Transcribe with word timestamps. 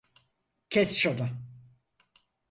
Kes 0.69 0.97
şunu! 0.97 1.29